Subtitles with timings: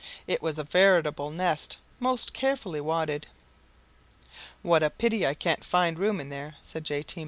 [0.25, 3.27] It was a veritable nest most carefully wadded.
[4.63, 7.03] "What a pity I can't find room in there," said J.
[7.03, 7.19] T.